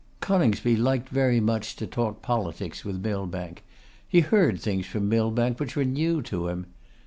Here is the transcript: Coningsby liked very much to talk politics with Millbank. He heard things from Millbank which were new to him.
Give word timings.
Coningsby 0.19 0.75
liked 0.77 1.09
very 1.09 1.39
much 1.39 1.75
to 1.75 1.85
talk 1.85 2.23
politics 2.23 2.83
with 2.83 3.03
Millbank. 3.05 3.63
He 4.07 4.21
heard 4.21 4.59
things 4.59 4.87
from 4.87 5.07
Millbank 5.07 5.59
which 5.59 5.75
were 5.75 5.85
new 5.85 6.23
to 6.23 6.47
him. 6.47 6.65